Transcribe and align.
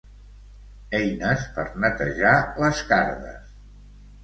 Eines 0.99 1.43
per 1.59 1.67
netejar 1.85 2.33
les 2.65 2.83
cardes. 2.95 3.55